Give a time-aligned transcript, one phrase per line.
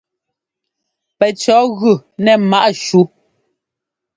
[1.17, 1.91] Pɛcɔ̌ gʉ
[2.23, 3.01] nɛ ḿmaꞌ shú.